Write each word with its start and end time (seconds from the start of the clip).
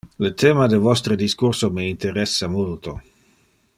Le 0.25 0.29
thema 0.43 0.65
de 0.71 0.79
vostre 0.87 1.17
discurso 1.23 1.69
me 1.75 1.85
interessa 1.91 2.51
multo. 2.57 2.95